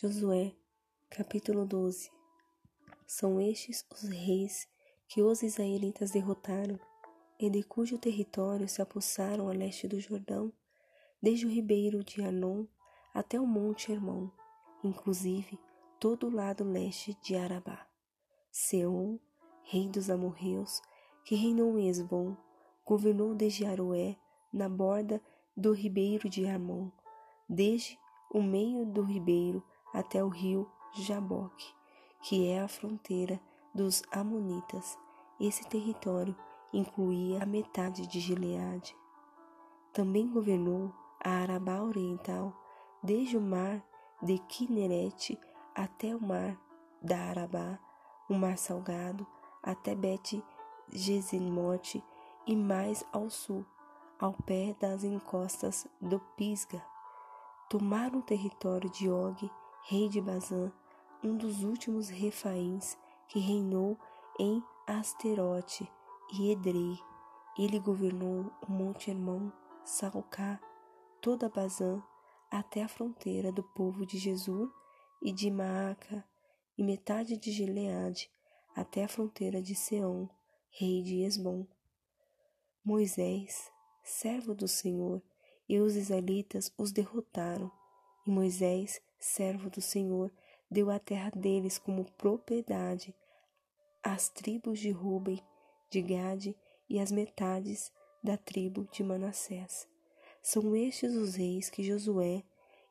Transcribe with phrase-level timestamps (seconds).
[0.00, 0.54] Josué,
[1.10, 2.08] capítulo 12
[3.04, 4.68] São estes os reis
[5.08, 6.78] que os israelitas derrotaram
[7.36, 10.52] e de cujo território se apossaram a leste do Jordão,
[11.20, 12.64] desde o ribeiro de Anon
[13.12, 14.30] até o monte Hermon,
[14.84, 15.58] inclusive
[15.98, 17.84] todo o lado leste de Arabá.
[18.52, 19.18] Seom,
[19.64, 20.80] rei dos amorreus,
[21.24, 22.36] que reinou em Esbom,
[22.84, 24.16] governou desde Aroé,
[24.52, 25.20] na borda
[25.56, 26.88] do ribeiro de Armon,
[27.48, 27.98] desde
[28.30, 29.60] o meio do ribeiro
[29.92, 31.74] até o rio Jaboque,
[32.22, 33.40] que é a fronteira
[33.74, 34.98] dos Amonitas.
[35.40, 36.34] Esse território
[36.72, 38.96] incluía a metade de Gileade.
[39.92, 42.52] Também governou a Arabá Oriental,
[43.02, 43.82] desde o mar
[44.22, 45.38] de Kinerete
[45.74, 46.58] até o mar
[47.00, 47.78] da Arabá,
[48.28, 49.26] o mar salgado,
[49.62, 50.42] até Bet
[50.90, 52.02] Gesimote
[52.46, 53.64] e mais ao sul,
[54.18, 56.82] ao pé das encostas do Pisga.
[57.68, 59.50] Tomaram o território de Og
[59.84, 60.72] rei de Bazã,
[61.22, 62.96] um dos últimos refaíns
[63.28, 63.98] que reinou
[64.38, 65.90] em Asterote
[66.34, 66.98] e Edrei.
[67.58, 69.50] Ele governou o Monte Hermon,
[69.84, 70.60] Salcá,
[71.20, 72.02] toda Bazã,
[72.50, 74.70] até a fronteira do povo de Jesus
[75.22, 76.24] e de Maaca,
[76.76, 78.30] e metade de Gileade,
[78.74, 80.28] até a fronteira de Seom,
[80.70, 81.66] rei de Esbom.
[82.84, 83.70] Moisés,
[84.04, 85.20] servo do Senhor,
[85.68, 87.70] e os israelitas os derrotaram,
[88.26, 90.30] e Moisés servo do Senhor,
[90.70, 93.14] deu a terra deles como propriedade
[94.02, 95.42] às tribos de Ruben,
[95.90, 96.56] de Gade
[96.88, 99.88] e as metades da tribo de Manassés.
[100.42, 102.42] São estes os reis que Josué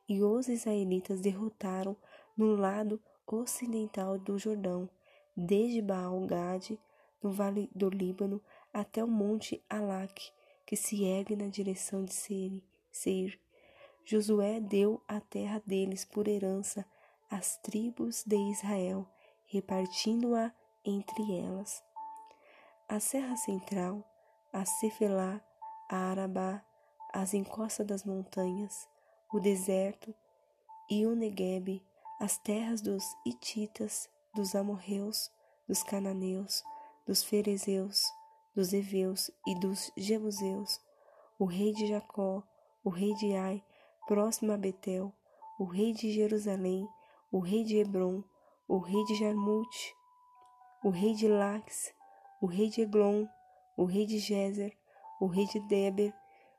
[0.08, 1.96] e os israelitas derrotaram
[2.36, 4.88] no lado ocidental do Jordão,
[5.36, 6.78] desde Baal-Gade,
[7.22, 8.40] no vale do Líbano,
[8.72, 10.30] até o monte Alaque,
[10.64, 12.14] que se ergue na direção de
[12.90, 13.40] Seir.
[14.10, 16.82] Josué deu a terra deles por herança
[17.30, 19.06] às tribos de Israel,
[19.44, 20.50] repartindo-a
[20.82, 21.84] entre elas.
[22.88, 24.02] A Serra Central,
[24.50, 25.42] a Cefelá,
[25.90, 26.64] a Arabá,
[27.12, 28.88] as encostas das montanhas,
[29.30, 30.14] o deserto
[30.88, 31.84] e o Neguebe,
[32.18, 35.30] as terras dos Hititas, dos amorreus,
[35.66, 36.64] dos cananeus,
[37.06, 38.02] dos ferezeus,
[38.54, 40.80] dos heveus e dos jebuseus,
[41.38, 42.42] o rei de Jacó,
[42.82, 43.62] o rei de Ai,
[44.08, 45.12] próximo a Betel,
[45.58, 46.88] o rei de Jerusalém,
[47.30, 48.24] o rei de Hebron,
[48.66, 49.94] o rei de Jarmute,
[50.82, 51.92] o rei de Lax,
[52.40, 53.26] o rei de Eglon,
[53.76, 54.74] o rei de Jezer,
[55.20, 56.14] o rei de Deber,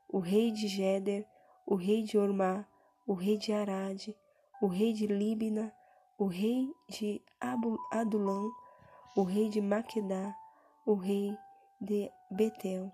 [0.08, 1.26] o rei de Jeder,
[1.66, 2.64] o rei de Ormá,
[3.04, 4.16] o rei de Arade,
[4.62, 5.74] o rei de Libna,
[6.16, 7.20] o rei de
[7.90, 8.48] Adulam,
[9.16, 10.36] o rei de Maquedá,
[10.86, 11.36] o rei
[11.80, 12.92] de Betel,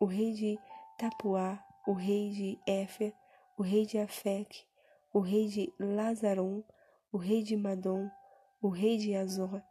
[0.00, 0.58] o rei de
[0.98, 3.14] Tapuá, o rei de Éfer,
[3.56, 4.64] o rei de Afec,
[5.12, 6.62] o rei de Lazaron,
[7.10, 8.10] o rei de Madom,
[8.60, 9.62] o rei de Azor,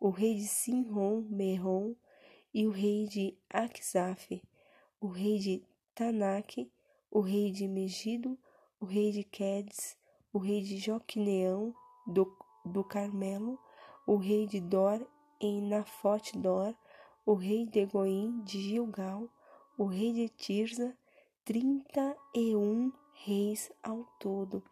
[0.00, 1.94] o rei de Sinron, Merron
[2.52, 4.42] e o rei de Axaf,
[5.00, 5.62] o rei de
[5.94, 6.68] Tanak,
[7.10, 8.36] o rei de Megido,
[8.80, 9.96] o rei de Quedes,
[10.32, 11.72] o rei de Joquineão
[12.06, 13.56] do, do Carmelo,
[14.04, 15.06] o rei de Dor
[15.40, 16.74] em Nafote Dor,
[17.24, 19.28] o rei de Goim de Gilgal,
[19.76, 20.96] o rei de Tirza,
[21.44, 22.92] trinta e um
[23.24, 24.62] reis ao todo.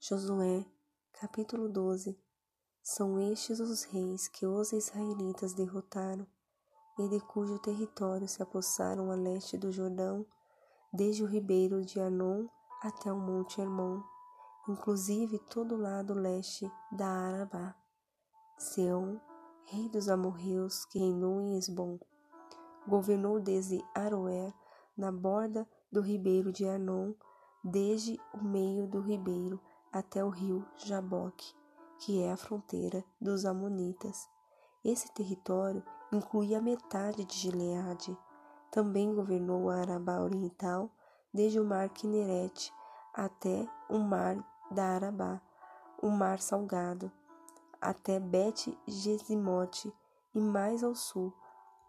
[0.00, 0.66] Josué,
[1.12, 2.18] capítulo 12
[2.82, 6.26] São estes os reis que os israelitas derrotaram
[6.98, 10.26] e de cujo território se apossaram a leste do Jordão,
[10.92, 12.48] desde o ribeiro de Anon
[12.82, 14.02] até o monte Hermon,
[14.68, 17.74] inclusive todo o lado leste da Arabá.
[18.58, 19.20] Seom,
[19.66, 22.00] rei dos amorreus, que reinou em Esbom,
[22.86, 24.52] governou desde Aroer
[24.98, 27.14] na borda do ribeiro de Arnon,
[27.62, 29.60] desde o meio do ribeiro
[29.92, 31.54] até o rio Jaboque,
[32.00, 34.28] que é a fronteira dos Amonitas.
[34.84, 35.82] Esse território
[36.12, 38.16] incluía metade de Gileade.
[38.72, 40.90] Também governou a Arabá Oriental,
[41.32, 42.72] desde o mar Quinerete
[43.14, 44.36] até o mar
[44.70, 45.40] da Arabá,
[46.02, 47.10] o mar Salgado,
[47.80, 49.92] até Bet-Gesimote
[50.34, 51.32] e mais ao sul,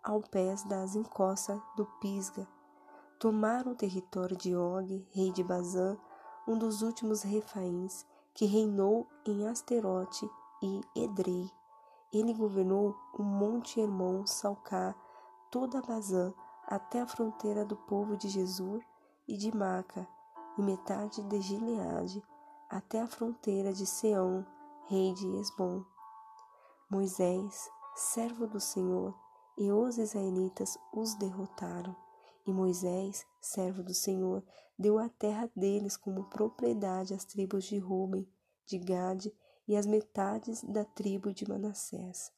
[0.04, 2.48] ao pés das encostas do Pisga
[3.20, 5.98] tomaram o território de Og, rei de Bazã,
[6.48, 10.28] um dos últimos refaíns, que reinou em Asterote
[10.64, 11.52] e Edrei.
[12.14, 14.96] Ele governou o monte Hermon, Salcá,
[15.52, 16.34] toda Bazã,
[16.66, 18.82] até a fronteira do povo de Jesus
[19.28, 20.08] e de Maca,
[20.58, 22.24] e metade de Gileade,
[22.70, 24.46] até a fronteira de Seom,
[24.88, 25.84] rei de Esbom.
[26.90, 29.14] Moisés, servo do Senhor,
[29.58, 31.96] e os israelitas os derrotaram
[32.46, 34.44] E Moisés, servo do Senhor,
[34.78, 38.28] deu a terra deles como propriedade às tribos de Ruben,
[38.66, 39.34] de Gade
[39.68, 42.32] e as metades da tribo de Manassés.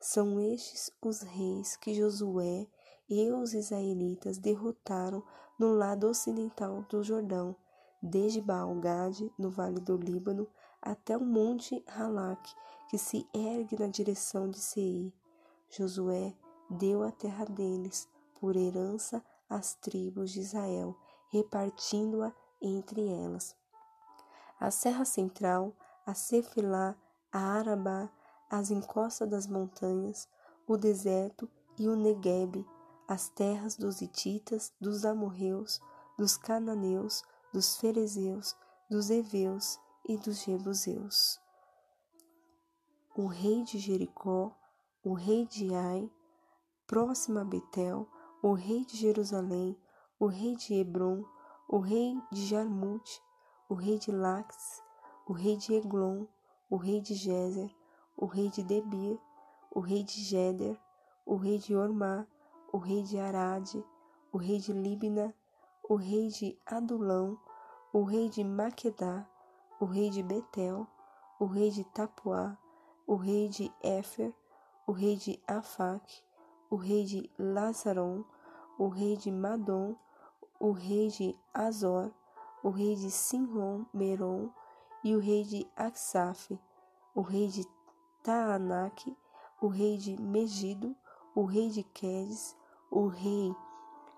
[0.00, 2.66] São estes os reis que Josué
[3.08, 5.22] e os israelitas derrotaram
[5.58, 7.54] no lado ocidental do Jordão,
[8.02, 10.48] desde Baal-Gade, no vale do Líbano,
[10.80, 12.52] até o monte Halak,
[12.88, 15.12] que se ergue na direção de Seir.
[15.70, 16.34] Josué
[16.68, 18.08] deu a terra deles
[18.40, 20.96] por herança às tribos de Israel,
[21.30, 23.54] repartindo-a entre elas.
[24.58, 25.76] A Serra Central,
[26.06, 26.96] a Cefilá,
[27.32, 28.10] a Arabá,
[28.50, 30.28] as encostas das montanhas,
[30.66, 32.66] o deserto e o Neguebe,
[33.08, 35.80] as terras dos Hititas, dos Amorreus,
[36.16, 37.22] dos Cananeus,
[37.52, 38.56] dos Ferezeus,
[38.90, 39.78] dos Eveus
[40.08, 41.40] e dos Jebuseus.
[43.16, 44.56] O rei de Jericó,
[45.04, 46.10] o rei de Ai,
[46.86, 48.08] próximo a Betel,
[48.42, 49.76] o rei de Jerusalém,
[50.18, 51.24] o rei de Hebron,
[51.68, 53.22] o rei de Jarmute,
[53.68, 54.82] o rei de Lax,
[55.28, 56.26] o rei de Eglon,
[56.68, 57.70] o rei de Jezer,
[58.16, 59.16] o rei de Debir,
[59.70, 60.76] o rei de Jeder,
[61.24, 62.26] o rei de Ormá,
[62.72, 63.84] o rei de Arade,
[64.32, 65.32] o rei de Libna,
[65.88, 67.38] o rei de Adulão,
[67.92, 69.24] o rei de Maquedá,
[69.78, 70.84] o rei de Betel,
[71.38, 72.58] o rei de Tapuá,
[73.06, 74.34] o rei de Éfer,
[74.84, 76.24] o rei de Afac,
[76.68, 78.24] o rei de Lazaron,
[78.82, 79.94] o rei de Madom,
[80.58, 82.10] o rei de Azor,
[82.64, 84.50] o rei de Sinron Meron
[85.04, 86.58] e o rei de Aksaf,
[87.14, 87.64] o rei de
[88.24, 89.16] Taanac,
[89.60, 90.96] o rei de Megido,
[91.32, 92.56] o rei de Quedes,
[92.90, 93.54] o rei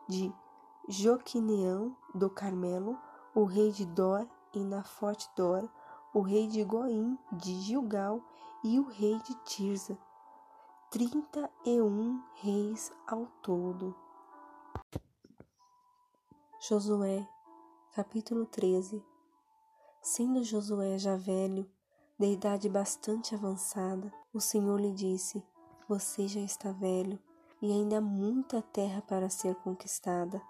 [0.09, 0.33] de
[0.89, 2.99] Joquineão do Carmelo,
[3.35, 5.69] o rei de Dor e Nafote Dor,
[6.15, 8.19] o rei de Goim de Gilgal
[8.65, 9.99] e o rei de Tirza.
[10.91, 14.04] Trinta e um reis ao todo.
[16.67, 17.29] Josué,
[17.95, 19.05] capítulo 13
[20.01, 21.71] Sendo Josué já velho,
[22.19, 25.45] de idade bastante avançada, o Senhor lhe disse:
[25.87, 27.19] Você já está velho
[27.61, 30.41] e ainda há muita terra para ser conquistada.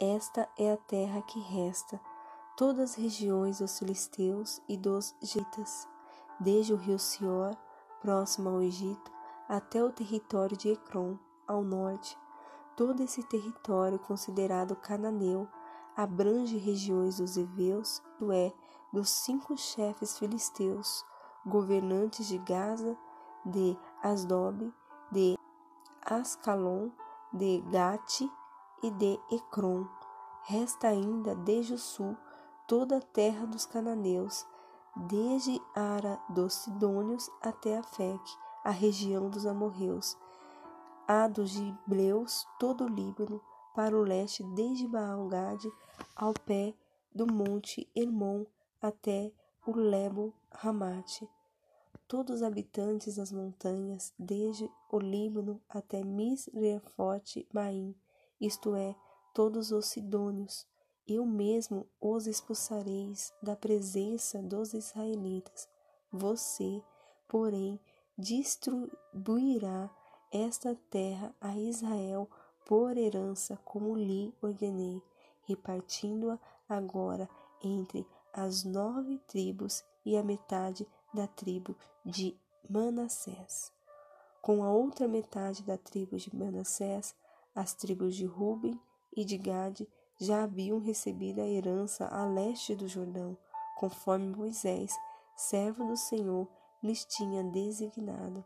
[0.00, 2.00] Esta é a terra que resta,
[2.56, 5.86] todas as regiões dos filisteus e dos gitas,
[6.40, 7.56] desde o rio Sior,
[8.00, 9.12] próximo ao Egito,
[9.48, 11.16] até o território de Ecrom,
[11.46, 12.18] ao norte,
[12.76, 15.48] Todo esse território considerado cananeu
[15.96, 18.52] abrange regiões dos heveus, isto é,
[18.92, 21.04] dos cinco chefes filisteus,
[21.46, 22.96] governantes de Gaza,
[23.44, 24.72] de Asdob,
[25.12, 25.36] de
[26.04, 26.90] Ascalon,
[27.32, 28.30] de Gate
[28.82, 29.86] e de Ecrom.
[30.44, 32.16] Resta ainda desde o sul
[32.66, 34.46] toda a terra dos cananeus,
[34.96, 38.22] desde Ara dos Sidônios até Afec,
[38.62, 40.16] a região dos amorreus,
[41.06, 43.40] a dos Gibleus, todo o Líbano,
[43.74, 45.70] para o leste, desde Baal-Gade
[46.14, 46.74] ao pé
[47.14, 48.44] do monte Hermon
[48.80, 49.32] até
[49.66, 51.28] o Lebo Ramate.
[52.06, 57.94] Todos os habitantes das montanhas, desde o Líbano até Misrefote Maim,
[58.40, 58.94] isto é,
[59.32, 60.66] todos os sidônios,
[61.06, 65.68] eu mesmo os expulsareis da presença dos israelitas.
[66.10, 66.82] Você,
[67.28, 67.80] porém,
[68.16, 69.90] distribuirá
[70.34, 72.28] esta terra a Israel
[72.66, 75.00] por herança, como lhe ordenei,
[75.46, 76.38] repartindo-a
[76.68, 77.28] agora
[77.62, 82.36] entre as nove tribos e a metade da tribo de
[82.68, 83.72] Manassés.
[84.42, 87.14] Com a outra metade da tribo de Manassés,
[87.54, 88.78] as tribos de Ruben
[89.16, 89.88] e de Gade
[90.18, 93.38] já haviam recebido a herança a leste do Jordão,
[93.76, 94.92] conforme Moisés,
[95.36, 96.48] servo do Senhor,
[96.82, 98.44] lhes tinha designado.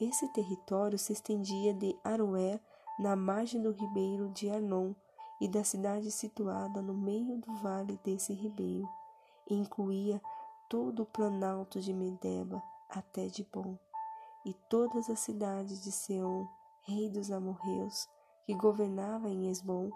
[0.00, 2.58] Esse território se estendia de Aroé,
[2.98, 4.94] na margem do ribeiro de Arnon,
[5.40, 8.88] e da cidade situada no meio do vale desse ribeiro,
[9.48, 10.20] e incluía
[10.68, 13.78] todo o planalto de Medeba até Dibon,
[14.44, 16.46] e todas as cidades de Seom,
[16.82, 18.08] rei dos amorreus,
[18.46, 19.90] que governava em Esbom,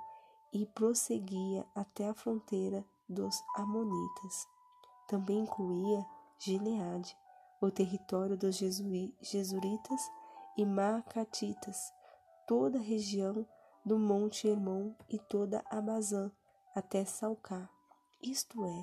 [0.52, 4.46] e prosseguia até a fronteira dos Amonitas.
[5.08, 6.04] Também incluía
[6.38, 7.16] Gileade,
[7.64, 10.00] o território dos Jesuritas
[10.56, 11.92] e Macatitas,
[12.46, 13.46] toda a região
[13.84, 16.30] do Monte Hermon e toda a Bazã,
[16.74, 17.68] até Salcá,
[18.22, 18.82] isto é,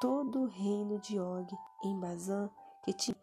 [0.00, 1.50] todo o reino de Og
[1.84, 2.50] em Bazã,
[2.84, 3.16] que tinha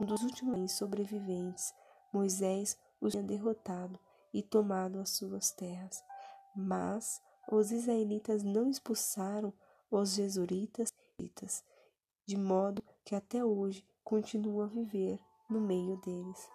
[0.00, 1.74] um dos últimos sobreviventes.
[2.12, 3.98] Moisés os tinha derrotado
[4.32, 6.02] e tomado as suas terras.
[6.54, 9.52] Mas os israelitas não expulsaram
[9.90, 10.92] os jesuritas,
[12.26, 16.50] de modo que até hoje continua a viver no meio deles.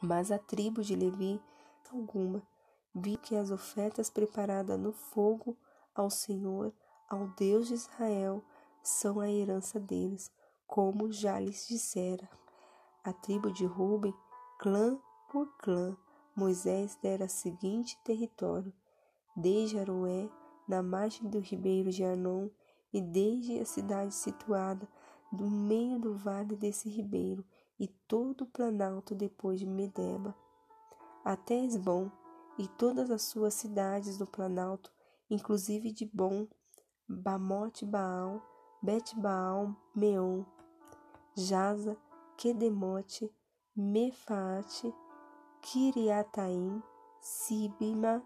[0.00, 1.42] Mas a tribo de Levi,
[1.92, 2.40] alguma,
[2.94, 5.56] vi que as ofertas preparadas no fogo
[5.92, 6.72] ao Senhor,
[7.10, 8.40] ao Deus de Israel,
[8.84, 10.30] são a herança deles,
[10.64, 12.30] como já lhes dissera.
[13.02, 14.14] A tribo de Ruben,
[14.60, 14.96] clã
[15.32, 15.96] por clã,
[16.36, 18.72] Moisés dera o seguinte território:
[19.34, 20.30] desde Aroé,
[20.68, 22.48] na margem do ribeiro de Arnon,
[22.92, 24.88] e desde a cidade situada
[25.34, 27.44] no meio do vale desse ribeiro,
[27.78, 30.34] e todo o planalto depois de Medeba,
[31.24, 32.10] até Esbom,
[32.56, 34.92] e todas as suas cidades do planalto,
[35.28, 36.46] inclusive de Bom,
[37.08, 38.40] Bamote Baal,
[38.80, 40.44] Bet Baal Meon,
[41.34, 41.96] Jaza,
[42.36, 43.30] Kedemote,
[43.76, 44.94] Mefaate,
[45.60, 46.82] Kiriataim,
[47.20, 48.22] Sibima,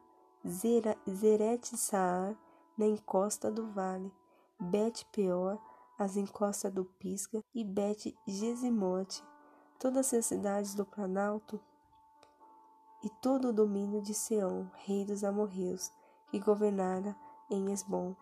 [0.46, 2.36] Zeret Saar,
[2.76, 4.12] na encosta do vale,
[4.60, 5.58] Bet Peor,
[5.98, 9.24] as encostas do Pisga e Bet Gesimote,
[9.78, 11.60] todas as cidades do Planalto
[13.02, 15.92] e todo o domínio de Seom, rei dos amorreus,
[16.30, 17.16] que governara
[17.50, 18.14] em Esbom.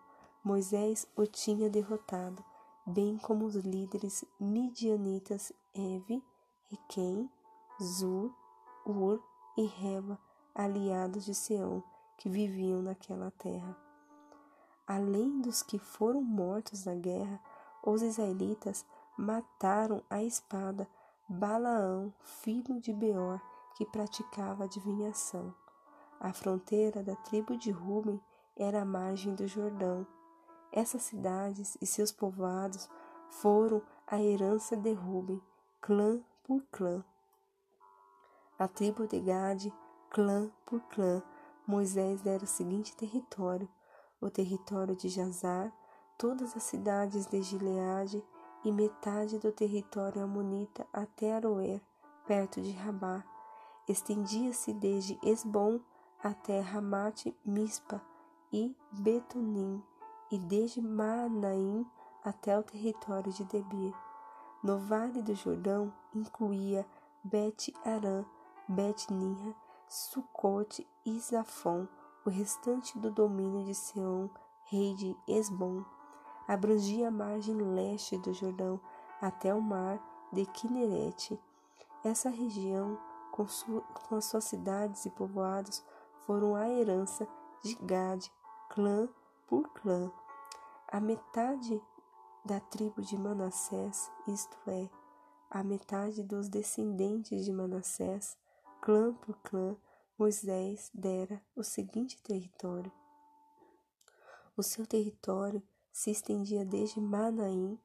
[0.43, 2.43] Moisés o tinha derrotado,
[2.85, 6.23] bem como os líderes midianitas Eve,
[6.69, 7.29] Requem,
[7.81, 8.33] Zur,
[8.85, 9.21] Ur
[9.57, 10.19] e Reba,
[10.55, 11.81] aliados de Seom,
[12.17, 13.77] que viviam naquela terra.
[14.87, 17.41] Além dos que foram mortos na guerra,
[17.83, 18.85] os israelitas
[19.17, 20.87] mataram a espada
[21.27, 23.41] Balaão, filho de Beor,
[23.75, 25.53] que praticava adivinhação.
[26.19, 28.19] A fronteira da tribo de Ruben
[28.55, 30.05] era a margem do Jordão.
[30.71, 32.89] Essas cidades e seus povoados
[33.29, 35.41] foram a herança de Ruben,
[35.81, 37.03] clã por clã.
[38.57, 39.73] A tribo de Gade,
[40.09, 41.21] clã por clã,
[41.67, 43.69] Moisés dera o seguinte território:
[44.19, 45.71] o território de Jazar,
[46.17, 48.23] todas as cidades de Gileade
[48.63, 51.81] e metade do território amonita até Aroer,
[52.25, 53.23] perto de Rabá.
[53.87, 55.79] Estendia-se desde Esbom
[56.21, 58.01] até Ramate Mispa
[58.51, 59.81] e Betunim,
[60.31, 61.85] e desde Manaim
[62.23, 63.93] até o território de Debir.
[64.63, 66.85] No vale do Jordão incluía
[67.23, 68.25] Bet-Arã,
[68.67, 69.55] Bet-Ninra,
[69.87, 71.87] Sucote e Zafon,
[72.25, 74.27] o restante do domínio de Seom,
[74.65, 75.85] rei de Esbom
[76.47, 78.79] abrangia a margem leste do Jordão
[79.21, 79.99] até o mar
[80.31, 81.39] de Quinerete.
[82.03, 82.97] Essa região,
[83.31, 85.83] com, sua, com as suas cidades e povoados,
[86.25, 87.27] foram a herança
[87.63, 88.31] de Gade,
[88.69, 89.09] clã
[89.47, 90.11] por clã.
[90.87, 91.81] A metade
[92.45, 94.89] da tribo de Manassés, isto é,
[95.49, 98.37] a metade dos descendentes de Manassés,
[98.81, 99.75] clã por clã,
[100.17, 102.91] Moisés dera o seguinte território.
[104.55, 105.61] O seu território
[105.97, 107.75] se estendia desde Manaim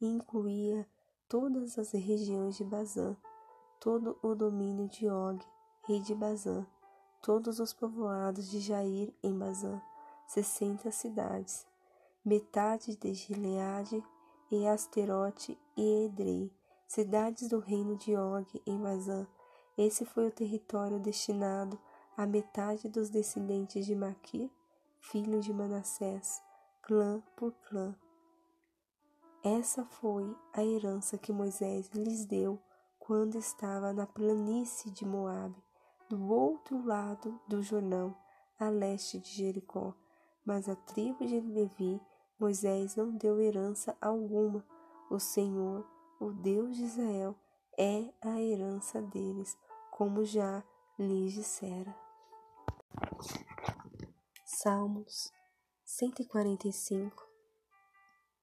[0.00, 0.84] e incluía
[1.28, 3.16] todas as regiões de Bazã,
[3.78, 5.38] todo o domínio de Og,
[5.86, 6.66] rei de Bazã,
[7.22, 9.80] todos os povoados de Jair em Bazã,
[10.26, 11.64] sessenta cidades,
[12.24, 14.02] metade de Gileade
[14.50, 16.52] e Asterote e Edrei,
[16.88, 19.28] cidades do reino de Og em Bazã.
[19.78, 21.78] Esse foi o território destinado
[22.16, 24.50] à metade dos descendentes de Maquir,
[24.98, 26.42] filho de Manassés,
[26.90, 27.94] clã por clã.
[29.44, 32.60] Essa foi a herança que Moisés lhes deu
[32.98, 35.62] quando estava na planície de Moabe,
[36.08, 38.16] do outro lado do Jordão,
[38.58, 39.94] a leste de Jericó.
[40.44, 42.02] Mas a tribo de Levi,
[42.40, 44.66] Moisés não deu herança alguma.
[45.08, 45.86] O Senhor,
[46.18, 47.36] o Deus de Israel,
[47.78, 49.56] é a herança deles,
[49.92, 50.64] como já
[50.98, 51.94] lhes dissera.
[54.44, 55.32] Salmos
[55.92, 57.26] 145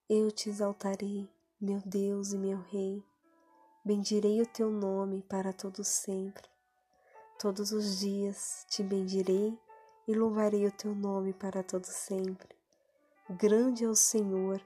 [0.09, 3.01] Eu te exaltarei, meu Deus e meu Rei,
[3.85, 6.43] bendirei o teu nome para todo sempre.
[7.39, 9.57] Todos os dias te bendirei
[10.05, 12.53] e louvarei o teu nome para todo sempre.
[13.29, 14.61] Grande é o Senhor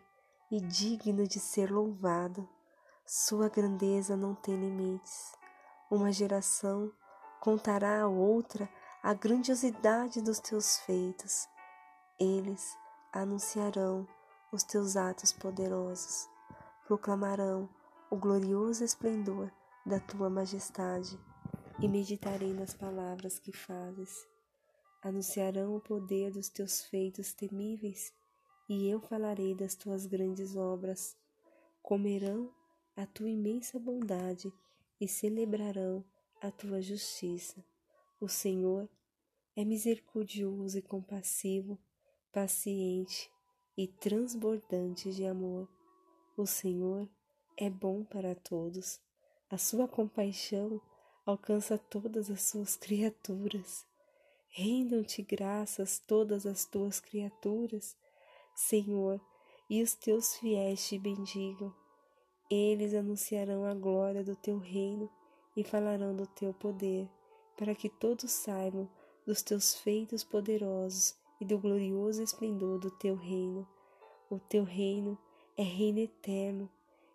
[0.49, 2.49] e digno de ser louvado.
[3.05, 5.33] Sua grandeza não tem limites.
[5.89, 6.91] Uma geração
[7.39, 8.67] contará a outra
[9.03, 11.47] a grandiosidade dos teus feitos
[12.21, 12.77] eles
[13.11, 14.07] anunciarão
[14.51, 16.29] os teus atos poderosos,
[16.85, 17.67] proclamarão
[18.11, 19.51] o glorioso esplendor
[19.83, 21.19] da tua majestade
[21.79, 24.27] e meditarei nas palavras que fazes.
[25.01, 28.13] Anunciarão o poder dos teus feitos temíveis
[28.69, 31.17] e eu falarei das tuas grandes obras.
[31.81, 32.53] Comerão
[32.95, 34.53] a tua imensa bondade
[34.99, 36.05] e celebrarão
[36.39, 37.65] a tua justiça.
[38.19, 38.87] O Senhor
[39.55, 41.79] é misericordioso e compassivo
[42.31, 43.29] paciente
[43.77, 45.67] e transbordante de amor.
[46.37, 47.07] O Senhor
[47.57, 49.01] é bom para todos.
[49.49, 50.81] A sua compaixão
[51.25, 53.85] alcança todas as suas criaturas.
[54.47, 57.95] Rendam-te graças todas as tuas criaturas,
[58.55, 59.19] Senhor,
[59.69, 61.73] e os teus fiéis te bendigam.
[62.49, 65.09] Eles anunciarão a glória do teu reino
[65.55, 67.09] e falarão do teu poder,
[67.57, 68.89] para que todos saibam
[69.25, 73.67] dos teus feitos poderosos e do glorioso esplendor do teu reino.
[74.29, 75.17] O teu reino
[75.57, 76.69] é reino eterno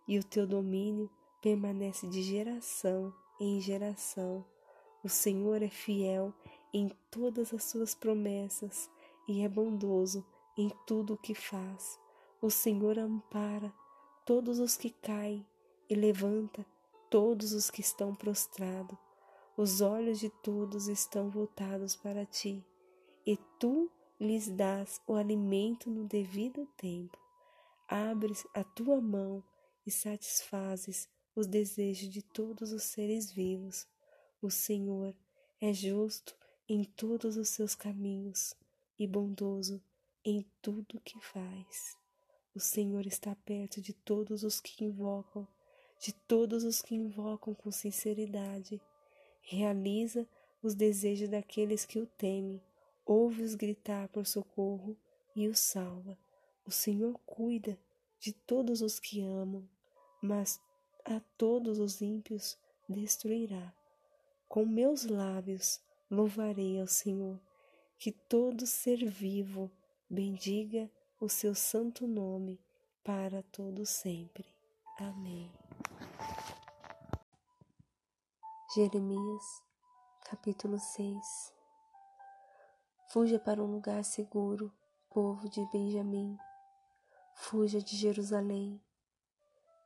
[0.07, 1.09] e o teu domínio
[1.41, 4.45] permanece de geração em geração.
[5.05, 6.35] O Senhor é fiel
[6.75, 8.91] em todas as suas promessas
[9.29, 10.27] e é bondoso
[10.59, 11.99] em tudo o que faz.
[12.43, 13.73] O Senhor ampara
[14.25, 15.47] todos os que caem
[15.89, 16.67] e levanta
[17.09, 18.99] todos os que estão prostrados.
[19.57, 22.63] Os olhos de todos estão voltados para ti,
[23.25, 27.19] e tu lhes dás o alimento no devido tempo.
[27.89, 29.45] Abres a tua mão
[29.87, 33.87] e satisfazes os desejos de todos os seres vivos.
[34.41, 35.15] O Senhor
[35.61, 36.35] é justo
[36.69, 38.55] em todos os seus caminhos
[38.99, 39.83] e bondoso
[40.25, 41.97] em tudo que faz.
[42.55, 45.47] O Senhor está perto de todos os que invocam,
[46.01, 48.81] de todos os que invocam com sinceridade.
[49.43, 50.27] Realiza
[50.63, 52.61] os desejos daqueles que o temem,
[53.07, 54.97] ouve-os gritar por socorro
[55.35, 56.19] e os salva.
[56.67, 57.79] O Senhor cuida
[58.19, 59.67] de todos os que amam,
[60.21, 60.61] mas
[61.05, 62.59] a todos os ímpios
[62.89, 63.73] destruirá.
[64.49, 67.41] Com meus lábios louvarei ao Senhor,
[67.99, 69.71] que todo ser vivo
[70.11, 72.61] bendiga o seu santo nome
[73.05, 74.45] para todo sempre.
[74.99, 75.51] Amém.
[78.75, 79.63] Jeremias,
[80.25, 81.56] capítulo 6
[83.17, 84.71] Fuja para um lugar seguro,
[85.09, 86.39] povo de Benjamim.
[87.35, 88.79] Fuja de Jerusalém.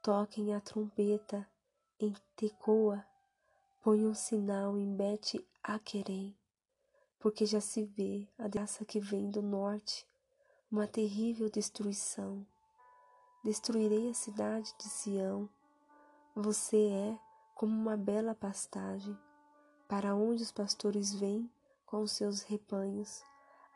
[0.02, 1.48] Toquem a trompeta
[2.00, 3.06] em Tecoa.
[3.84, 6.36] Ponham um sinal em Bet-Aquerem,
[7.20, 10.04] porque já se vê a graça que vem do norte,
[10.68, 12.44] uma terrível destruição.
[13.44, 15.48] Destruirei a cidade de Sião.
[16.34, 17.18] Você é
[17.54, 19.16] como uma bela pastagem,
[19.86, 21.48] para onde os pastores vêm
[21.90, 23.24] com seus rebanhos,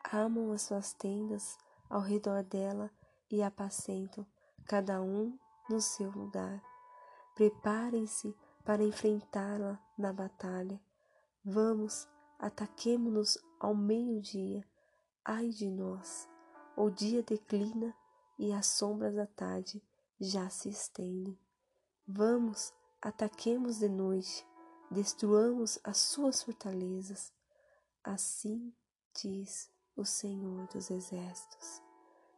[0.09, 1.57] amam as suas tendas
[1.89, 2.89] ao redor dela
[3.29, 4.25] e apacentam,
[4.65, 5.37] cada um
[5.69, 6.63] no seu lugar.
[7.35, 10.79] Preparem-se para enfrentá-la na batalha.
[11.43, 12.07] Vamos,
[12.39, 14.65] ataquemo-nos ao meio-dia.
[15.23, 16.29] Ai de nós!
[16.77, 17.93] O dia declina
[18.39, 19.83] e as sombras da tarde
[20.19, 21.37] já se estendem.
[22.07, 24.45] Vamos, ataquemos de noite,
[24.89, 27.34] destruamos as suas fortalezas.
[28.07, 28.71] Assim
[29.19, 31.81] diz o Senhor dos Exércitos: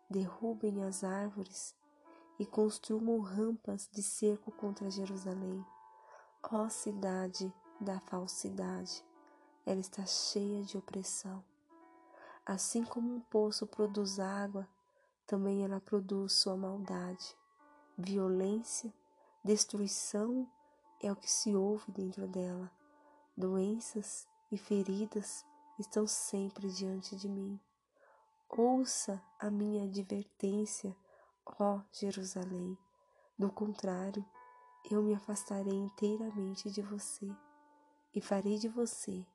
[0.09, 1.75] derrubem as árvores
[2.39, 5.65] e construam rampas de cerco contra Jerusalém.
[6.41, 9.03] Ó cidade da falsidade,
[9.65, 11.43] ela está cheia de opressão.
[12.45, 14.65] Assim como um poço produz água,
[15.25, 17.35] também ela produz sua maldade.
[17.97, 18.93] Violência,
[19.43, 20.49] destruição
[21.01, 22.71] é o que se ouve dentro dela.
[23.35, 25.45] Doenças e feridas
[25.77, 27.59] estão sempre diante de mim.
[28.49, 30.95] Ouça a minha advertência,
[31.59, 32.77] ó Jerusalém.
[33.37, 34.25] Do contrário,
[34.89, 37.29] eu me afastarei inteiramente de você
[38.15, 39.25] e farei de você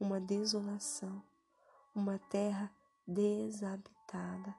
[0.00, 1.22] uma desolação,
[1.94, 2.74] uma terra
[3.06, 4.54] desabitada.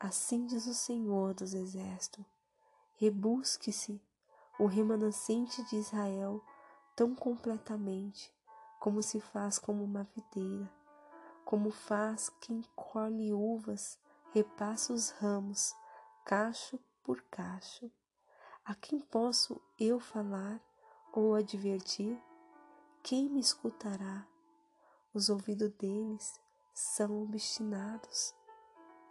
[0.00, 2.24] Assim diz o Senhor dos Exércitos:
[2.96, 4.00] rebusque-se
[4.58, 6.42] o remanescente de Israel
[6.96, 8.32] tão completamente
[8.78, 10.70] como se faz como uma videira,
[11.44, 13.98] como faz quem colhe uvas,
[14.32, 15.74] repassa os ramos,
[16.24, 17.90] cacho por cacho.
[18.64, 20.60] A quem posso eu falar
[21.12, 22.20] ou advertir?
[23.02, 24.26] Quem me escutará?
[25.14, 26.38] Os ouvidos deles
[26.74, 28.34] são obstinados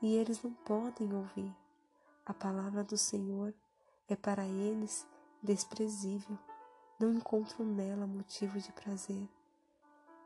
[0.02, 1.56] e eles não podem ouvir.
[2.26, 3.54] A palavra do Senhor
[4.08, 5.08] é para eles
[5.42, 6.38] desprezível,
[7.00, 9.28] não encontram nela motivo de prazer.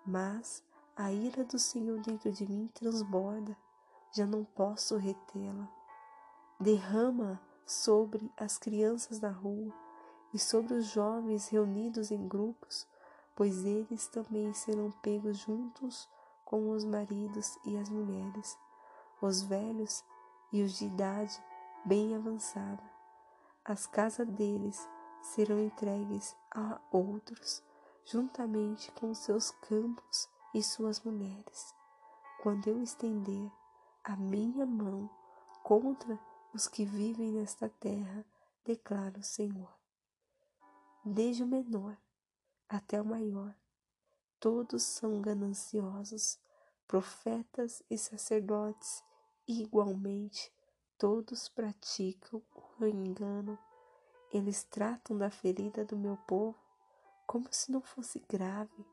[0.06, 0.64] Mas
[0.96, 3.56] a ira do Senhor dentro de mim transborda,
[4.12, 5.68] já não posso retê-la.
[6.60, 9.74] Derrama sobre as crianças da rua
[10.34, 12.88] e sobre os jovens reunidos em grupos,
[13.36, 16.10] pois eles também serão pegos juntos
[16.44, 18.58] com os maridos e as mulheres,
[19.22, 20.04] os velhos
[20.52, 21.42] e os de idade
[21.86, 22.84] bem avançada.
[23.64, 24.88] As casas deles
[25.22, 27.64] serão entregues a outros
[28.06, 31.74] juntamente com seus campos e suas mulheres,
[32.42, 33.52] quando eu estender
[34.04, 35.10] a minha mão
[35.64, 36.20] contra
[36.54, 38.26] os que vivem nesta terra,
[38.66, 39.72] declara o Senhor.
[41.04, 41.98] Desde o menor
[42.68, 43.56] até o maior,
[44.40, 46.40] todos são gananciosos,
[46.88, 49.04] profetas e sacerdotes,
[49.48, 50.52] igualmente,
[50.98, 52.42] todos praticam
[52.80, 53.58] o engano.
[54.32, 56.61] Eles tratam da ferida do meu povo
[57.32, 58.86] como se não fosse grave.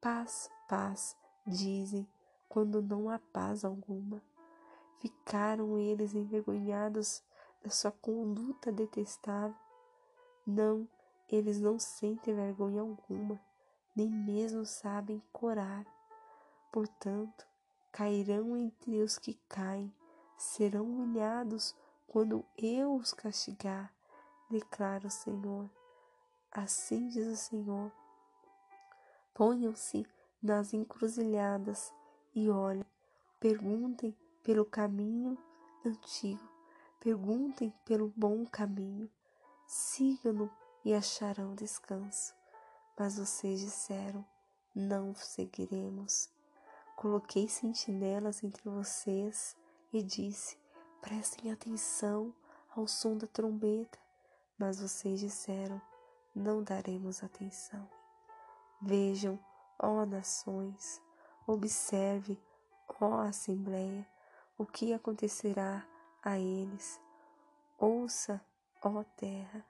[0.00, 2.04] Paz, paz, dizem,
[2.48, 4.20] quando não há paz alguma.
[4.98, 7.22] Ficaram eles envergonhados
[7.62, 9.54] da sua conduta detestável.
[10.44, 10.88] Não,
[11.28, 13.40] eles não sentem vergonha alguma,
[13.94, 15.86] nem mesmo sabem corar.
[16.72, 17.46] Portanto,
[17.92, 19.94] cairão entre os que caem,
[20.36, 21.72] serão humilhados
[22.08, 23.94] quando eu os castigar,
[24.50, 25.70] declara o Senhor.
[26.56, 27.92] Assim diz o Senhor.
[29.34, 30.06] Ponham-se
[30.42, 31.92] nas encruzilhadas
[32.34, 32.86] e olhem,
[33.38, 35.36] perguntem pelo caminho
[35.84, 36.48] antigo,
[36.98, 39.10] perguntem pelo bom caminho,
[39.66, 40.50] sigam-no
[40.82, 42.34] e acharão descanso.
[42.98, 44.24] Mas vocês disseram:
[44.74, 46.30] Não seguiremos.
[46.96, 49.54] Coloquei sentinelas entre vocês
[49.92, 50.56] e disse:
[51.02, 52.34] Prestem atenção
[52.74, 53.98] ao som da trombeta.
[54.58, 55.78] Mas vocês disseram:
[56.38, 57.88] Não daremos atenção.
[58.82, 59.38] Vejam,
[59.78, 61.00] ó nações,
[61.46, 62.38] observe,
[63.00, 64.06] ó Assembleia,
[64.58, 65.82] o que acontecerá
[66.22, 67.00] a eles.
[67.78, 68.38] Ouça,
[68.82, 69.64] ó terra,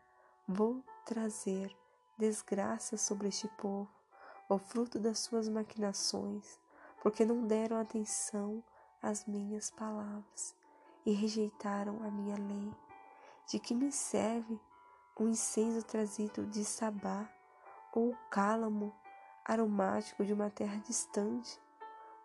[0.48, 1.72] vou trazer
[2.18, 3.88] desgraça sobre este povo,
[4.48, 6.58] o fruto das suas maquinações,
[7.00, 8.60] porque não deram atenção
[9.00, 10.52] às minhas palavras
[11.04, 12.74] e rejeitaram a minha lei.
[13.46, 14.60] De que me serve
[15.18, 17.28] um incenso trazido de Sabá
[17.92, 18.94] ou o cálamo
[19.44, 21.60] aromático de uma terra distante?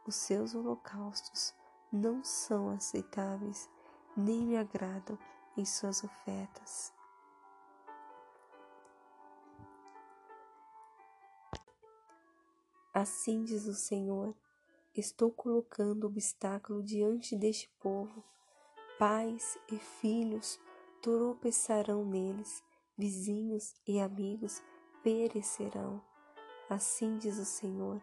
[0.06, 1.54] Os seus holocaustos
[1.92, 3.70] não são aceitáveis,
[4.18, 5.18] nem me agradam
[5.56, 6.94] em suas ofertas.
[12.94, 14.36] Assim diz o Senhor:
[14.94, 18.24] Estou colocando obstáculo diante deste povo.
[19.00, 20.60] Pais e filhos
[21.02, 22.64] tropeçarão neles,
[22.98, 24.62] vizinhos e amigos
[25.04, 26.02] perecerão.
[26.70, 28.02] Assim diz o Senhor: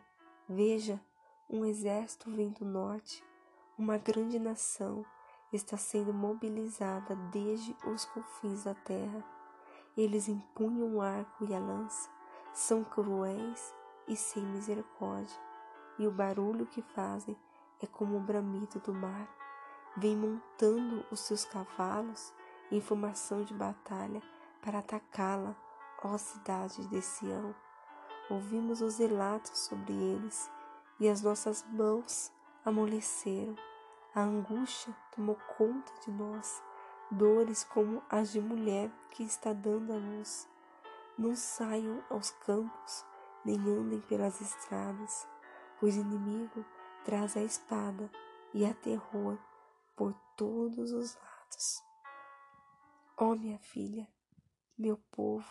[0.49, 1.01] Veja,
[1.49, 3.25] um exército vem do norte,
[3.79, 5.05] uma grande nação
[5.53, 9.25] está sendo mobilizada desde os confins da terra.
[9.97, 12.11] Eles empunham o arco e a lança,
[12.53, 13.75] são cruéis
[14.07, 15.37] e sem misericórdia,
[15.99, 17.37] e o barulho que fazem
[17.81, 19.29] é como o bramido do mar.
[19.97, 22.33] Vem montando os seus cavalos
[22.71, 24.23] em formação de batalha
[24.63, 25.57] para atacá-la,
[26.03, 27.55] ó cidade de Sião.
[28.31, 30.51] Ouvimos os relatos sobre eles
[31.01, 32.33] e as nossas mãos
[32.65, 33.57] amoleceram.
[34.15, 36.63] A angústia tomou conta de nós,
[37.11, 40.49] dores como as de mulher que está dando a luz.
[41.17, 43.05] Não saiam aos campos,
[43.45, 45.27] nem andem pelas estradas,
[45.81, 46.65] pois o inimigo
[47.05, 48.11] traz a espada
[48.53, 49.39] e a terror
[49.97, 51.83] por todos os lados.
[53.17, 54.09] Ó oh, minha filha,
[54.79, 55.51] meu povo,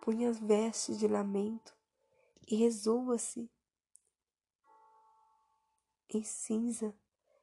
[0.00, 1.74] ponha as vestes de lamento
[2.48, 3.50] e resolva-se
[6.08, 6.94] em cinza,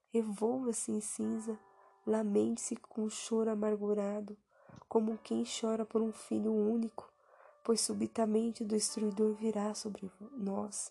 [0.09, 1.59] revolva-se em cinza,
[2.05, 4.37] lamente-se com choro amargurado,
[4.89, 7.09] como quem chora por um filho único
[7.67, 10.89] pois subitamente o destruidor virá sobre nós.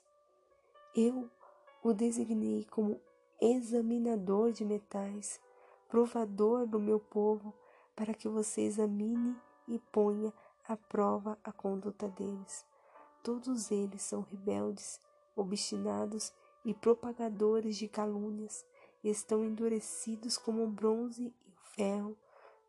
[0.95, 1.31] Eu
[1.83, 3.01] o designei como
[3.41, 5.41] examinador de metais,
[5.89, 7.55] provador do meu povo,
[7.97, 9.35] para que você examine
[9.69, 10.33] e ponha
[10.69, 12.65] à prova a conduta deles.
[13.23, 15.01] Todos eles são rebeldes,
[15.35, 16.33] obstinados
[16.65, 18.65] e propagadores de calúnias,
[19.03, 22.17] estão endurecidos como o bronze e o ferro.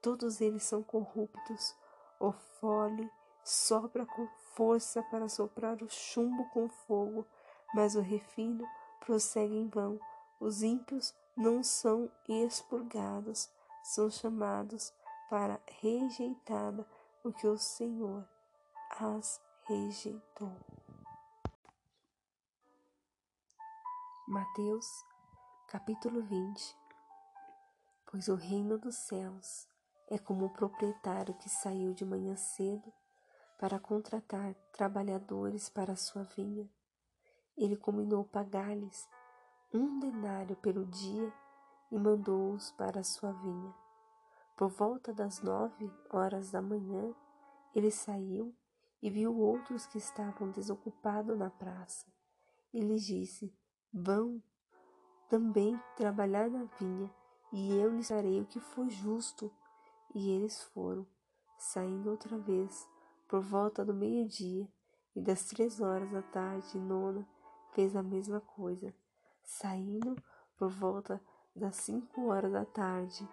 [0.01, 1.75] Todos eles são corruptos.
[2.19, 3.09] O fole
[3.43, 7.25] sopra com força para soprar o chumbo com fogo,
[7.73, 8.65] mas o refino
[8.99, 9.99] prossegue em vão.
[10.39, 13.49] Os ímpios não são expurgados,
[13.83, 14.93] são chamados
[15.29, 16.87] para rejeitada,
[17.21, 18.27] porque o Senhor
[18.99, 20.55] as rejeitou.
[24.27, 24.85] Mateus,
[25.67, 26.77] capítulo 20
[28.09, 29.67] Pois o reino dos céus
[30.09, 32.91] é como o proprietário que saiu de manhã cedo
[33.59, 36.69] para contratar trabalhadores para a sua vinha.
[37.57, 39.09] Ele combinou pagar-lhes
[39.73, 41.33] um denário pelo dia
[41.91, 43.86] e mandou-os para a sua vinha.
[44.57, 47.13] Por volta das nove horas da manhã,
[47.75, 48.55] ele saiu
[48.99, 52.07] e viu outros que estavam desocupados na praça.
[52.73, 53.53] E disse:
[53.93, 54.41] Vão
[55.29, 57.13] também trabalhar na vinha,
[57.53, 59.51] e eu lhes darei o que for justo.
[60.15, 61.05] E eles foram,
[61.59, 62.89] saindo outra vez
[63.27, 64.67] por volta do meio-dia
[65.15, 67.27] e das três horas da tarde, Nona
[67.73, 68.91] fez a mesma coisa.
[69.43, 70.15] Saindo
[70.57, 71.21] por volta
[71.55, 73.27] das cinco horas da tarde,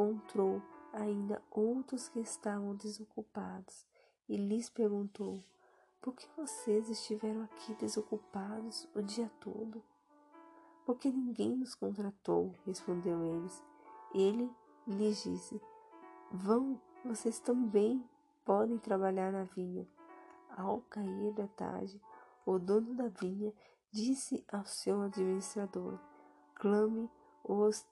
[0.00, 0.62] encontrou
[0.94, 3.86] ainda outros que estavam desocupados
[4.28, 5.38] e lhes perguntou:
[6.00, 9.82] Por que vocês estiveram aqui desocupados o dia todo?
[10.86, 13.62] Porque ninguém nos contratou, respondeu eles.
[14.14, 14.50] Ele
[14.86, 15.60] lhes disse:
[16.32, 18.02] Vão, vocês também
[18.44, 19.86] podem trabalhar na vinha.
[20.56, 22.00] Ao cair da tarde,
[22.44, 23.52] o dono da vinha
[23.92, 25.98] disse ao seu administrador:
[26.54, 27.08] Clame
[27.44, 27.86] os,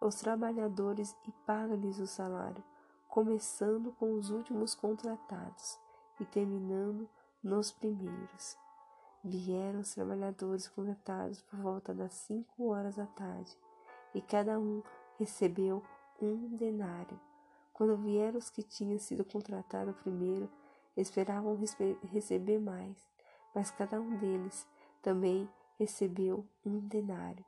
[0.00, 2.62] os trabalhadores e paga-lhes o salário,
[3.08, 5.78] começando com os últimos contratados
[6.20, 7.08] e terminando
[7.42, 8.56] nos primeiros.
[9.22, 13.56] Vieram os trabalhadores contratados por volta das cinco horas da tarde,
[14.14, 14.82] e cada um
[15.18, 15.82] recebeu
[16.20, 17.18] um denário.
[17.72, 20.48] Quando vieram os que tinham sido contratados primeiro,
[20.96, 21.58] esperavam
[22.04, 22.96] receber mais,
[23.54, 24.66] mas cada um deles
[25.02, 25.48] também
[25.78, 27.44] recebeu um denário.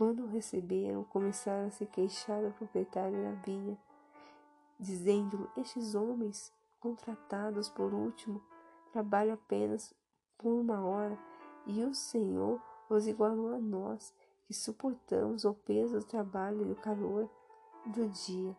[0.00, 3.76] Quando o receberam, começaram a se queixar do proprietário da vinha,
[4.78, 8.42] dizendo: Estes homens, contratados por último,
[8.92, 9.94] trabalham apenas
[10.38, 11.18] por uma hora,
[11.66, 12.58] e o Senhor
[12.88, 14.14] os igualou a nós,
[14.46, 17.28] que suportamos o peso do trabalho e do calor
[17.84, 18.56] do dia.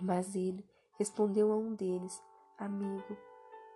[0.00, 0.64] Mas ele
[0.96, 2.22] respondeu a um deles:
[2.56, 3.16] Amigo,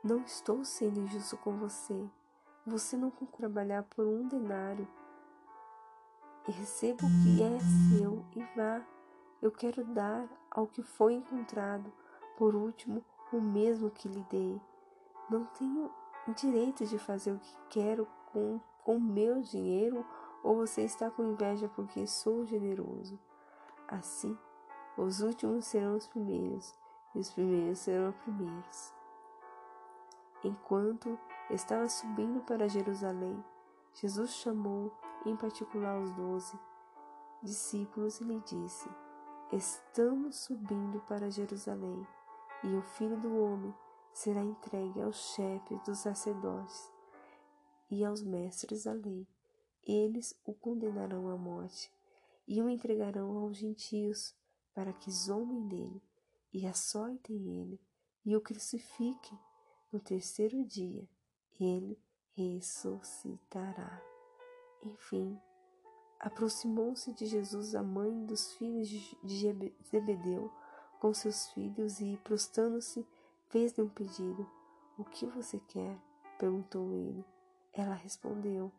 [0.05, 2.09] não estou sendo injusto com você.
[2.65, 4.87] Você não quer trabalhar por um denário.
[6.45, 7.59] Receba o que é
[7.91, 8.81] seu e vá.
[9.41, 11.93] Eu quero dar ao que foi encontrado.
[12.37, 14.61] Por último, o mesmo que lhe dei.
[15.29, 15.91] Não tenho
[16.37, 20.07] direito de fazer o que quero com o meu dinheiro
[20.45, 23.19] ou você está com inveja porque sou generoso.
[23.89, 24.39] Assim,
[24.97, 26.75] os últimos serão os primeiros
[27.13, 28.95] e os primeiros serão os primeiros.
[30.45, 31.19] Enquanto
[31.51, 33.43] estava subindo para Jerusalém,
[33.95, 34.93] Jesus chamou
[35.27, 36.59] em particular os doze
[37.43, 38.89] discípulos e lhe disse:
[39.53, 42.07] Estamos subindo para Jerusalém,
[42.65, 43.75] e o filho do homem
[44.13, 46.91] será entregue aos chefes dos sacerdotes
[47.91, 49.27] e aos mestres da lei.
[49.85, 51.93] Eles o condenarão à morte
[52.47, 54.35] e o entregarão aos gentios
[54.75, 56.03] para que zombem dele
[56.53, 57.81] e açoitem ele
[58.25, 59.39] e o crucifiquem.
[59.93, 61.07] No terceiro dia,
[61.61, 61.99] ele
[62.35, 64.03] ressuscitará.
[64.83, 65.39] Enfim,
[66.19, 70.51] aproximou-se de Jesus a mãe dos filhos de Zebedeu
[71.01, 73.07] com seus filhos e, prostando-se,
[73.49, 74.49] fez-lhe um pedido.
[74.99, 75.99] O que você quer?
[76.39, 77.25] perguntou ele.
[77.73, 78.73] Ela respondeu: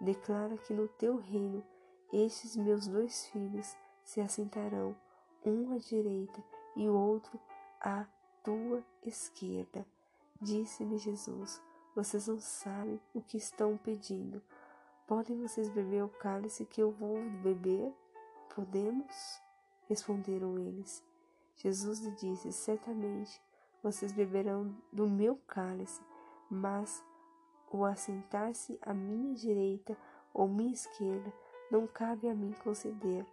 [0.00, 1.64] Declara que no teu reino
[2.12, 4.96] estes meus dois filhos se assentarão,
[5.44, 6.42] um à direita
[6.76, 7.40] e o outro
[7.80, 8.06] à
[8.42, 9.86] tua esquerda.
[10.40, 11.60] Disse-lhe Jesus:
[11.94, 14.42] Vocês não sabem o que estão pedindo.
[15.06, 17.92] Podem vocês beber o cálice que eu vou beber?
[18.52, 19.40] Podemos?
[19.88, 21.04] Responderam eles.
[21.56, 23.40] Jesus lhe disse: Certamente
[23.80, 26.02] vocês beberão do meu cálice,
[26.50, 27.04] mas
[27.70, 29.96] o assentar-se à minha direita
[30.32, 31.32] ou minha esquerda
[31.70, 33.24] não cabe a mim conceder.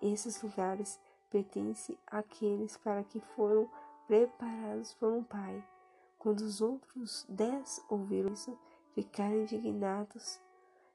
[0.00, 3.68] Esses lugares pertencem àqueles para que foram
[4.06, 5.62] preparados por um Pai.
[6.18, 8.58] Quando os outros dez ouviram isso,
[8.94, 10.40] ficaram indignados.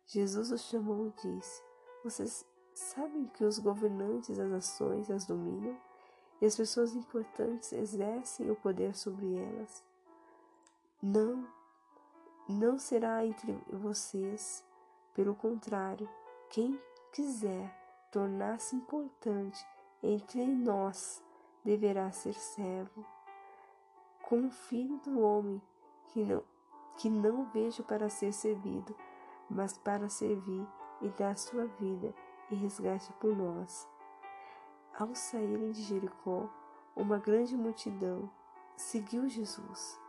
[0.05, 1.63] Jesus os chamou e disse:
[2.03, 5.77] Vocês sabem que os governantes das nações as dominam?
[6.43, 9.81] e as pessoas importantes exercem o poder sobre elas.
[11.01, 11.47] Não,
[12.49, 14.61] não será entre vocês.
[15.13, 16.09] Pelo contrário,
[16.49, 16.77] quem
[17.13, 17.73] quiser
[18.11, 19.65] tornar-se importante
[20.03, 21.23] entre nós
[21.63, 23.05] deverá ser servo.
[24.23, 25.61] Com o filho do homem
[26.07, 26.43] que não,
[26.97, 28.95] que não vejo para ser servido,
[29.49, 30.65] mas para servir
[31.01, 32.13] e dar sua vida
[32.49, 33.87] e resgate por nós.
[34.97, 36.49] Ao saírem de Jericó,
[36.95, 38.29] uma grande multidão
[38.75, 39.99] seguiu Jesus.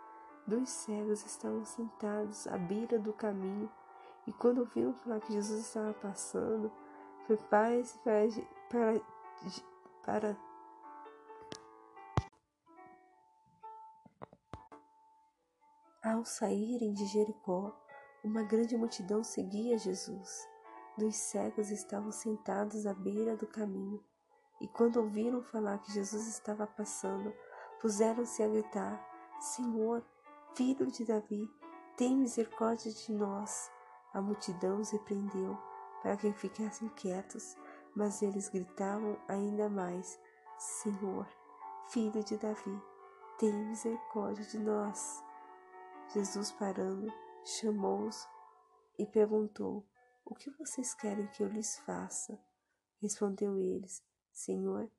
[0.46, 3.70] Dois cegos estavam sentados à beira do caminho
[4.26, 6.70] e, quando ouviram falar que Jesus estava passando,
[7.26, 8.28] prepare-se para,
[8.68, 9.00] para,
[10.04, 10.36] para
[16.04, 17.74] Ao saírem de Jericó,
[18.22, 20.46] uma grande multidão seguia Jesus.
[20.98, 24.04] Dois cegos estavam sentados à beira do caminho
[24.60, 27.34] e quando ouviram falar que Jesus estava passando,
[27.80, 29.02] puseram-se a gritar:
[29.40, 30.04] Senhor,
[30.54, 31.50] filho de Davi,
[31.96, 33.70] tem misericórdia de nós.
[34.12, 35.56] A multidão os repreendeu
[36.02, 37.56] para que ficassem quietos,
[37.96, 40.20] mas eles gritavam ainda mais:
[40.58, 41.26] Senhor,
[41.88, 42.82] filho de Davi,
[43.38, 45.24] tem misericórdia de nós.
[46.12, 47.12] Jesus, parando,
[47.44, 48.28] chamou-os
[48.98, 49.84] e perguntou:
[50.24, 52.38] O que vocês querem que eu lhes faça?
[53.00, 54.90] Respondeu eles: Senhor,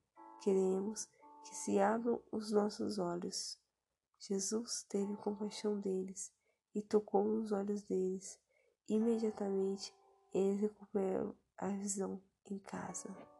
[0.42, 1.06] queremos
[1.44, 3.58] que se abram os nossos olhos.
[4.18, 6.32] Jesus teve compaixão deles
[6.74, 8.38] e tocou nos olhos deles.
[8.88, 9.94] Imediatamente
[10.32, 13.35] eles recuperaram a visão em casa.